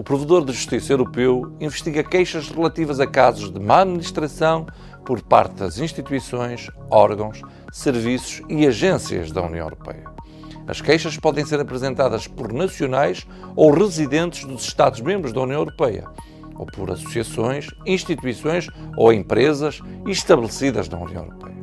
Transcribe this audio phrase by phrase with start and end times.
[0.00, 4.64] o Provedor de Justiça Europeu investiga queixas relativas a casos de má administração
[5.04, 10.04] por parte das instituições, órgãos, serviços e agências da União Europeia.
[10.66, 16.06] As queixas podem ser apresentadas por nacionais ou residentes dos Estados-membros da União Europeia,
[16.60, 21.56] ou por associações, instituições ou empresas estabelecidas na União Europeia.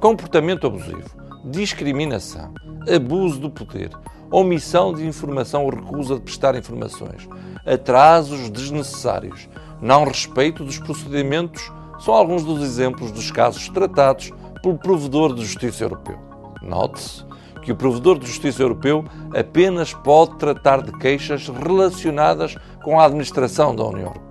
[0.00, 1.04] Comportamento abusivo,
[1.44, 2.54] discriminação,
[2.90, 3.90] abuso do poder,
[4.30, 7.28] omissão de informação ou recusa de prestar informações,
[7.66, 9.50] atrasos desnecessários,
[9.82, 15.84] não respeito dos procedimentos são alguns dos exemplos dos casos tratados pelo Provedor de Justiça
[15.84, 16.18] Europeu.
[16.62, 17.22] Note-se
[17.62, 19.04] que o Provedor de Justiça Europeu
[19.36, 24.27] apenas pode tratar de queixas relacionadas com a administração da União Europeia.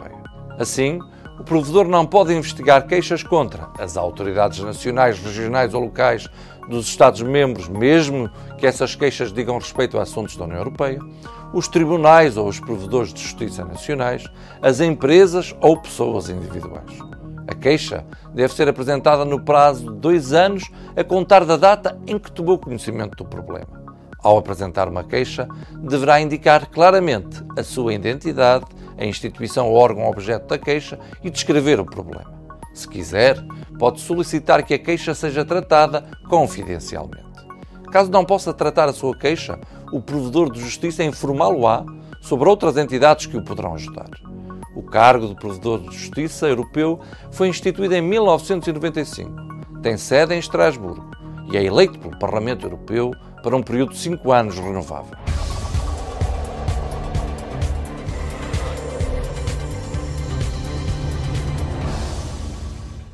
[0.57, 0.99] Assim,
[1.39, 6.27] o provedor não pode investigar queixas contra as autoridades nacionais, regionais ou locais
[6.67, 10.99] dos Estados-membros, mesmo que essas queixas digam respeito a assuntos da União Europeia,
[11.54, 14.26] os tribunais ou os provedores de justiça nacionais,
[14.62, 16.91] as empresas ou pessoas individuais.
[17.48, 22.20] A queixa deve ser apresentada no prazo de dois anos a contar da data em
[22.20, 23.85] que tomou conhecimento do problema.
[24.21, 25.48] Ao apresentar uma queixa,
[25.79, 28.65] deverá indicar claramente a sua identidade,
[28.98, 32.34] a instituição ou órgão objeto da queixa e descrever o problema.
[32.73, 33.37] Se quiser,
[33.79, 37.26] pode solicitar que a queixa seja tratada confidencialmente.
[37.91, 39.59] Caso não possa tratar a sua queixa,
[39.91, 41.85] o provedor de justiça informá-lo-á
[42.21, 44.09] sobre outras entidades que o poderão ajudar.
[44.76, 46.99] O cargo de provedor de justiça europeu
[47.32, 49.32] foi instituído em 1995.
[49.82, 51.09] Tem sede em Estrasburgo
[51.51, 53.11] e é eleito pelo Parlamento Europeu
[53.41, 55.26] para um período de cinco anos renovável.